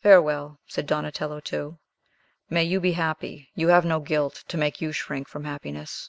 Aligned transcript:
"Farewell!" 0.00 0.60
said 0.68 0.86
Donatello 0.86 1.40
too. 1.40 1.80
"May 2.48 2.62
you 2.62 2.78
be 2.78 2.92
happy. 2.92 3.50
You 3.56 3.66
have 3.66 3.84
no 3.84 3.98
guilt 3.98 4.44
to 4.46 4.56
make 4.56 4.80
you 4.80 4.92
shrink 4.92 5.26
from 5.26 5.42
happiness." 5.42 6.08